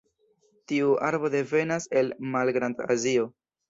Tiu 0.71 0.95
arbo 1.11 1.31
devenas 1.37 1.89
el 2.03 2.13
Malgrand-Azio. 2.35 3.35